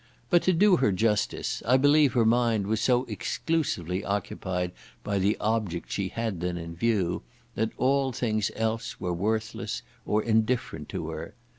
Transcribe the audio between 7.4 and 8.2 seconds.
that all